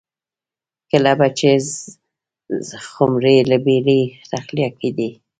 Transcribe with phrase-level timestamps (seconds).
[0.89, 1.49] کله به چې
[2.91, 5.09] خُمرې له بېړۍ تخلیه کېدلې